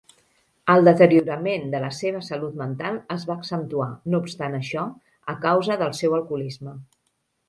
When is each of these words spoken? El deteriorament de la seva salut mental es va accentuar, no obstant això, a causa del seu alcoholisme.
El 0.75 0.87
deteriorament 0.87 1.67
de 1.73 1.81
la 1.83 1.91
seva 1.97 2.21
salut 2.27 2.57
mental 2.61 2.97
es 3.15 3.25
va 3.31 3.35
accentuar, 3.41 3.89
no 4.13 4.21
obstant 4.23 4.55
això, 4.61 4.87
a 5.35 5.37
causa 5.45 5.77
del 5.83 5.95
seu 6.01 6.17
alcoholisme. 6.21 6.75